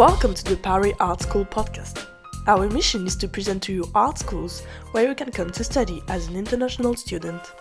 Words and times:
Welcome 0.00 0.32
to 0.32 0.44
the 0.44 0.56
Paris 0.56 0.94
Art 0.98 1.20
School 1.20 1.44
podcast. 1.44 2.06
Our 2.46 2.70
mission 2.70 3.06
is 3.06 3.14
to 3.16 3.28
present 3.28 3.62
to 3.64 3.72
you 3.74 3.84
art 3.94 4.16
schools 4.16 4.62
where 4.92 5.06
you 5.06 5.14
can 5.14 5.30
come 5.30 5.50
to 5.50 5.62
study 5.62 6.02
as 6.08 6.26
an 6.26 6.36
international 6.36 6.96
student. 6.96 7.52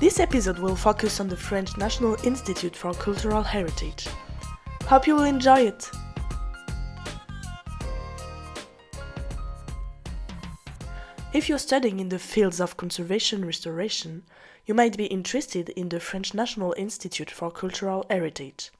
This 0.00 0.20
episode 0.20 0.58
will 0.58 0.74
focus 0.74 1.20
on 1.20 1.28
the 1.28 1.36
French 1.36 1.76
National 1.76 2.16
Institute 2.24 2.74
for 2.74 2.94
Cultural 2.94 3.42
Heritage. 3.42 4.08
Hope 4.84 5.06
you 5.06 5.14
will 5.14 5.24
enjoy 5.24 5.66
it! 5.66 5.90
If 11.34 11.46
you're 11.50 11.58
studying 11.58 12.00
in 12.00 12.08
the 12.08 12.18
fields 12.18 12.58
of 12.62 12.78
conservation 12.78 13.44
restoration, 13.44 14.22
you 14.64 14.72
might 14.72 14.96
be 14.96 15.04
interested 15.04 15.68
in 15.68 15.90
the 15.90 16.00
French 16.00 16.32
National 16.32 16.74
Institute 16.78 17.30
for 17.30 17.50
Cultural 17.50 18.06
Heritage. 18.08 18.70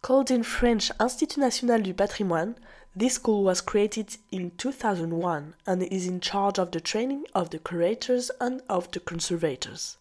Called 0.00 0.30
in 0.30 0.44
French 0.44 0.92
Institut 1.00 1.38
National 1.38 1.82
du 1.82 1.92
Patrimoine, 1.92 2.54
this 2.94 3.14
school 3.14 3.42
was 3.42 3.60
created 3.60 4.16
in 4.30 4.52
2001 4.52 5.54
and 5.66 5.82
is 5.82 6.06
in 6.06 6.20
charge 6.20 6.58
of 6.58 6.70
the 6.70 6.80
training 6.80 7.26
of 7.34 7.50
the 7.50 7.58
curators 7.58 8.30
and 8.40 8.62
of 8.68 8.90
the 8.92 9.00
conservators. 9.00 9.96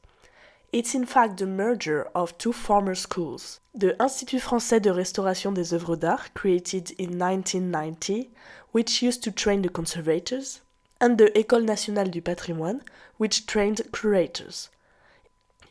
It's 0.72 0.94
in 0.94 1.06
fact 1.06 1.38
the 1.38 1.48
merger 1.48 2.08
of 2.14 2.38
two 2.38 2.54
former 2.54 2.94
schools. 2.94 3.60
The 3.74 4.00
Institut 4.02 4.44
Français 4.44 4.82
de 4.82 4.94
Restauration 4.94 5.54
des 5.54 5.74
œuvres 5.74 6.00
d'art, 6.00 6.34
created 6.36 6.92
in 6.92 7.18
1990, 7.18 8.30
which 8.72 9.02
used 9.02 9.24
to 9.24 9.32
train 9.32 9.64
the 9.64 9.70
conservators, 9.70 10.62
and 11.02 11.18
the 11.18 11.32
École 11.36 11.66
nationale 11.66 12.10
du 12.10 12.22
patrimoine, 12.22 12.82
which 13.18 13.48
trained 13.48 13.82
curators. 13.92 14.70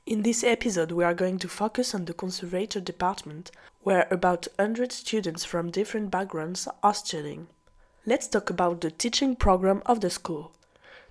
In 0.07 0.23
this 0.23 0.45
episode, 0.45 0.93
we 0.93 1.03
are 1.03 1.15
going 1.15 1.41
to 1.41 1.49
focus 1.49 1.93
on 1.93 2.05
the 2.05 2.15
conservator 2.15 2.79
department, 2.79 3.51
where 3.83 4.07
about 4.09 4.47
100 4.55 4.93
students 4.93 5.45
from 5.45 5.73
different 5.73 6.13
backgrounds 6.13 6.69
are 6.81 6.95
studying. 6.95 7.49
Let's 8.07 8.29
talk 8.29 8.49
about 8.49 8.83
the 8.83 8.93
teaching 8.93 9.35
program 9.35 9.83
of 9.85 10.01
the 10.01 10.11
school. 10.11 10.53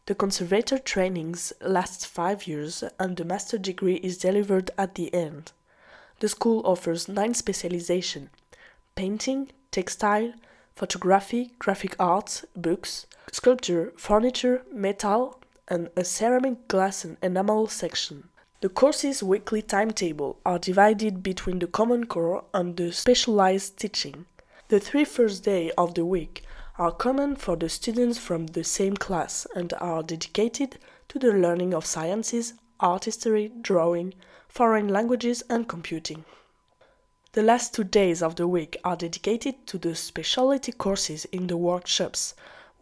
The 0.06 0.16
conservator 0.16 0.78
trainings 0.78 1.52
last 1.60 2.08
five 2.08 2.48
years 2.48 2.86
and 2.98 3.18
the 3.18 3.26
master 3.26 3.58
degree 3.58 3.96
is 3.96 4.18
delivered 4.18 4.72
at 4.78 4.96
the 4.96 5.14
end. 5.14 5.52
The 6.22 6.30
school 6.30 6.62
offers 6.64 7.10
nine 7.10 7.34
specializations 7.34 8.30
painting, 8.96 9.52
textile, 9.72 10.32
photography, 10.74 11.52
graphic 11.60 11.98
arts, 12.00 12.46
books, 12.56 13.08
sculpture, 13.30 13.92
furniture, 13.98 14.64
metal, 14.72 15.42
and 15.68 15.90
a 15.98 16.06
ceramic 16.06 16.70
glass 16.70 17.04
and 17.04 17.18
enamel 17.22 17.68
section. 17.68 18.30
The 18.62 18.70
course's 18.70 19.22
weekly 19.22 19.62
timetable 19.62 20.40
are 20.46 20.58
divided 20.58 21.22
between 21.22 21.60
the 21.60 21.68
common 21.68 22.06
core 22.06 22.46
and 22.54 22.78
the 22.78 22.94
specialized 22.94 23.78
teaching. 23.78 24.28
The 24.70 24.80
three 24.80 25.04
first 25.04 25.44
days 25.44 25.74
of 25.78 25.94
the 25.94 26.06
week 26.06 26.44
are 26.78 26.94
common 26.94 27.36
for 27.36 27.58
the 27.58 27.68
students 27.68 28.18
from 28.18 28.48
the 28.48 28.64
same 28.64 28.96
class 28.96 29.46
and 29.56 29.74
are 29.82 30.04
dedicated 30.04 30.80
to 31.10 31.20
the 31.20 31.34
learning 31.34 31.74
of 31.74 31.86
sciences, 31.86 32.54
art 32.80 33.04
history, 33.06 33.52
drawing, 33.62 34.14
foreign 34.48 34.88
languages, 34.88 35.44
and 35.50 35.68
computing. 35.68 36.24
The 37.34 37.44
last 37.44 37.74
two 37.74 37.84
days 37.84 38.24
of 38.24 38.38
the 38.38 38.48
week 38.48 38.78
are 38.86 38.96
dedicated 38.96 39.68
to 39.68 39.78
the 39.78 39.96
specialty 39.96 40.72
courses 40.72 41.26
in 41.26 41.48
the 41.48 41.58
workshops, 41.58 42.34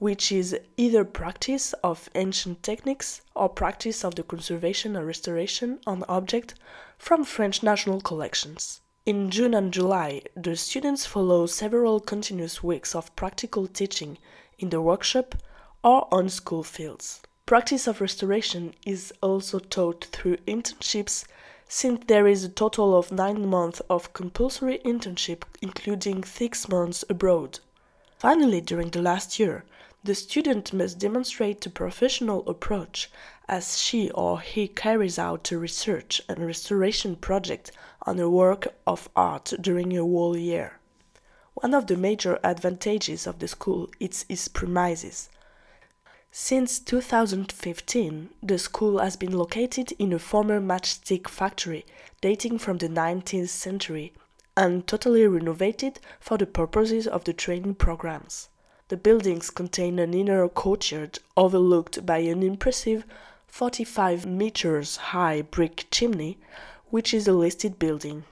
which 0.04 0.34
is 0.34 0.60
either 0.76 1.06
practice 1.06 1.72
of 1.82 2.10
ancient 2.14 2.62
techniques 2.62 3.22
or 3.38 3.48
practice 3.48 4.04
of 4.04 4.16
the 4.16 4.24
conservation 4.24 4.98
and 4.98 5.08
restoration 5.08 5.80
on 5.88 6.04
objects 6.10 6.56
from 6.98 7.24
French 7.24 7.64
national 7.64 8.02
collections. 8.02 8.82
In 9.06 9.30
June 9.30 9.54
and 9.54 9.72
July, 9.72 10.22
the 10.36 10.58
students 10.58 11.06
follow 11.06 11.46
several 11.46 12.02
continuous 12.02 12.62
weeks 12.62 12.94
of 12.94 13.16
practical 13.16 13.66
teaching 13.66 14.18
in 14.60 14.72
the 14.72 14.82
workshop 14.82 15.36
or 15.86 16.14
on 16.14 16.28
school 16.28 16.64
fields. 16.64 17.22
Practice 17.46 17.88
of 17.88 18.02
restoration 18.02 18.74
is 18.86 19.14
also 19.22 19.58
taught 19.58 20.04
through 20.12 20.36
internships 20.46 21.24
since 21.70 22.04
there 22.08 22.28
is 22.28 22.44
a 22.44 22.50
total 22.50 22.98
of 22.98 23.10
nine 23.10 23.48
months 23.48 23.82
of 23.90 24.12
compulsory 24.12 24.80
internship, 24.84 25.44
including 25.62 26.26
six 26.26 26.68
months 26.68 27.06
abroad. 27.10 27.62
Finally, 28.18 28.60
during 28.60 28.90
the 28.90 29.02
last 29.02 29.40
year, 29.40 29.64
the 30.06 30.14
student 30.14 30.74
must 30.74 31.00
demonstrate 31.00 31.66
a 31.66 31.70
professional 31.70 32.46
approach 32.50 33.10
as 33.48 33.82
she 33.82 34.12
or 34.12 34.42
he 34.42 34.68
carries 34.68 35.18
out 35.18 35.50
a 35.50 35.58
research 35.58 36.22
and 36.28 36.46
restoration 36.46 37.16
project 37.16 37.72
on 38.02 38.20
a 38.20 38.30
work 38.30 38.68
of 38.86 39.08
art 39.16 39.54
during 39.62 39.96
a 39.96 40.02
whole 40.02 40.36
year. 40.36 40.78
One 41.54 41.74
of 41.74 41.88
the 41.88 41.96
major 41.96 42.38
advantages 42.44 43.26
of 43.26 43.40
the 43.40 43.48
school 43.48 43.90
is 44.02 44.26
its 44.28 44.50
premises. 44.50 45.30
Since 46.32 46.80
2015, 46.80 48.30
the 48.42 48.60
school 48.60 48.98
has 49.00 49.16
been 49.16 49.32
located 49.32 49.94
in 49.94 50.12
a 50.12 50.20
former 50.20 50.60
matchstick 50.60 51.30
factory 51.30 51.86
dating 52.20 52.58
from 52.58 52.80
the 52.80 52.90
19th 52.90 53.50
century 53.50 54.12
and 54.58 54.86
totally 54.86 55.26
renovated 55.28 56.02
for 56.20 56.38
the 56.38 56.46
purposes 56.46 57.08
of 57.08 57.24
the 57.24 57.34
training 57.34 57.76
programs. 57.76 58.50
The 58.94 58.98
buildings 58.98 59.50
contain 59.50 59.98
an 59.98 60.14
inner 60.14 60.48
courtyard 60.48 61.18
overlooked 61.36 62.06
by 62.06 62.20
an 62.20 62.44
impressive 62.44 63.06
45 63.48 64.28
meters 64.28 64.98
high 64.98 65.42
brick 65.42 65.88
chimney, 65.90 66.38
which 66.92 67.12
is 67.12 67.28
a 67.28 67.34
listed 67.34 67.80
building. 67.80 68.26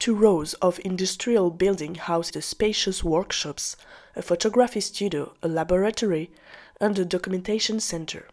Two 0.00 0.16
rows 0.16 0.54
of 0.54 0.80
industrial 0.84 1.50
building 1.50 1.94
house 1.94 2.32
the 2.32 2.42
spacious 2.42 3.04
workshops, 3.04 3.76
a 4.16 4.22
photography 4.22 4.80
studio, 4.80 5.34
a 5.40 5.46
laboratory, 5.46 6.32
and 6.80 6.98
a 6.98 7.04
documentation 7.04 7.78
center. 7.78 8.26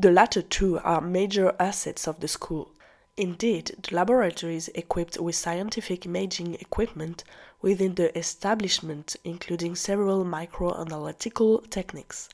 The 0.00 0.12
latter 0.12 0.42
two 0.42 0.78
are 0.78 1.00
major 1.00 1.56
assets 1.58 2.06
of 2.06 2.20
the 2.20 2.28
school. 2.28 2.70
Indeed, 3.18 3.76
the 3.82 3.94
laboratory 3.94 4.56
is 4.56 4.70
equipped 4.74 5.20
with 5.20 5.34
scientific 5.36 6.06
imaging 6.06 6.54
equipment 6.54 7.24
within 7.60 7.94
the 7.94 8.16
establishment, 8.18 9.16
including 9.22 9.76
several 9.76 10.24
microanalytical 10.24 11.68
techniques, 11.68 12.30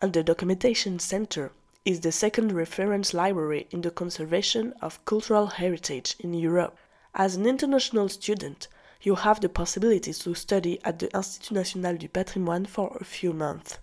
and 0.00 0.14
the 0.14 0.22
documentation 0.22 0.98
center 0.98 1.52
is 1.84 2.00
the 2.00 2.12
second 2.12 2.52
reference 2.52 3.12
library 3.12 3.66
in 3.70 3.82
the 3.82 3.90
conservation 3.90 4.72
of 4.80 5.04
cultural 5.04 5.48
heritage 5.48 6.16
in 6.18 6.32
Europe. 6.32 6.78
As 7.14 7.36
an 7.36 7.44
international 7.44 8.08
student, 8.08 8.68
you 9.02 9.16
have 9.16 9.40
the 9.42 9.50
possibility 9.50 10.14
to 10.14 10.34
study 10.34 10.80
at 10.82 10.98
the 10.98 11.14
Institut 11.14 11.52
National 11.52 11.98
du 11.98 12.08
Patrimoine 12.08 12.64
for 12.64 12.96
a 12.98 13.04
few 13.04 13.34
months. 13.34 13.76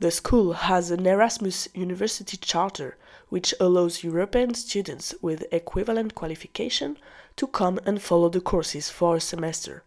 The 0.00 0.10
school 0.10 0.54
has 0.54 0.90
an 0.90 1.06
Erasmus 1.06 1.68
University 1.74 2.38
Charter, 2.38 2.96
which 3.28 3.52
allows 3.60 4.02
European 4.02 4.54
students 4.54 5.14
with 5.20 5.44
equivalent 5.52 6.14
qualification 6.14 6.96
to 7.36 7.46
come 7.46 7.78
and 7.84 8.00
follow 8.00 8.30
the 8.30 8.40
courses 8.40 8.88
for 8.88 9.16
a 9.16 9.20
semester. 9.20 9.84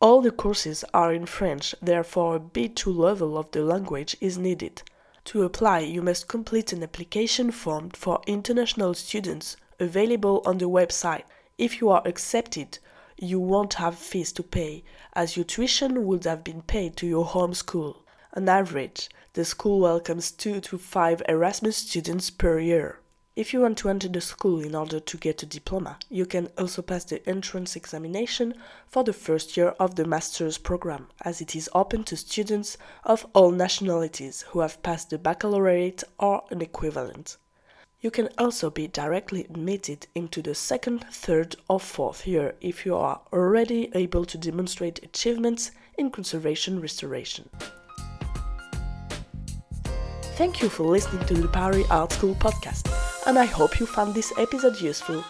All 0.00 0.22
the 0.22 0.32
courses 0.32 0.84
are 0.92 1.12
in 1.12 1.24
French, 1.24 1.72
therefore 1.80 2.34
a 2.34 2.40
B2 2.40 2.96
level 2.96 3.38
of 3.38 3.48
the 3.52 3.62
language 3.62 4.16
is 4.20 4.38
needed. 4.38 4.82
To 5.26 5.44
apply, 5.44 5.78
you 5.78 6.02
must 6.02 6.26
complete 6.26 6.72
an 6.72 6.82
application 6.82 7.52
form 7.52 7.90
for 7.90 8.20
international 8.26 8.94
students 8.94 9.56
available 9.78 10.42
on 10.44 10.58
the 10.58 10.68
website. 10.68 11.22
If 11.58 11.80
you 11.80 11.90
are 11.90 12.02
accepted, 12.04 12.80
you 13.16 13.38
won't 13.38 13.74
have 13.74 13.96
fees 13.96 14.32
to 14.32 14.42
pay, 14.42 14.82
as 15.12 15.36
your 15.36 15.44
tuition 15.44 16.06
would 16.06 16.24
have 16.24 16.42
been 16.42 16.62
paid 16.62 16.96
to 16.96 17.06
your 17.06 17.24
home 17.24 17.54
school. 17.54 18.02
On 18.36 18.50
average, 18.50 19.08
the 19.32 19.46
school 19.46 19.80
welcomes 19.80 20.30
2 20.30 20.60
to 20.60 20.76
5 20.76 21.22
Erasmus 21.26 21.78
students 21.78 22.28
per 22.28 22.58
year. 22.58 23.00
If 23.34 23.54
you 23.54 23.62
want 23.62 23.78
to 23.78 23.88
enter 23.88 24.08
the 24.08 24.20
school 24.20 24.60
in 24.60 24.74
order 24.74 25.00
to 25.00 25.16
get 25.16 25.42
a 25.42 25.46
diploma, 25.46 25.98
you 26.10 26.26
can 26.26 26.50
also 26.58 26.82
pass 26.82 27.04
the 27.04 27.26
entrance 27.26 27.76
examination 27.76 28.52
for 28.88 29.02
the 29.04 29.14
first 29.14 29.56
year 29.56 29.68
of 29.80 29.94
the 29.94 30.04
master's 30.04 30.58
program, 30.58 31.08
as 31.22 31.40
it 31.40 31.56
is 31.56 31.70
open 31.74 32.04
to 32.04 32.16
students 32.18 32.76
of 33.04 33.26
all 33.32 33.52
nationalities 33.52 34.42
who 34.50 34.60
have 34.60 34.82
passed 34.82 35.08
the 35.08 35.16
baccalaureate 35.16 36.04
or 36.18 36.44
an 36.50 36.60
equivalent. 36.60 37.38
You 38.02 38.10
can 38.10 38.28
also 38.36 38.68
be 38.68 38.86
directly 38.86 39.44
admitted 39.44 40.08
into 40.14 40.42
the 40.42 40.54
second, 40.54 41.06
third, 41.10 41.56
or 41.70 41.80
fourth 41.80 42.26
year 42.26 42.54
if 42.60 42.84
you 42.84 42.96
are 42.96 43.22
already 43.32 43.90
able 43.94 44.26
to 44.26 44.36
demonstrate 44.36 45.02
achievements 45.02 45.70
in 45.96 46.10
conservation 46.10 46.82
restoration. 46.82 47.48
Thank 50.36 50.60
you 50.60 50.68
for 50.68 50.84
listening 50.84 51.24
to 51.28 51.34
the 51.34 51.48
Paris 51.48 51.90
Art 51.90 52.12
School 52.12 52.34
podcast, 52.34 52.84
and 53.26 53.38
I 53.38 53.46
hope 53.46 53.80
you 53.80 53.86
found 53.86 54.14
this 54.14 54.34
episode 54.36 54.78
useful. 54.78 55.24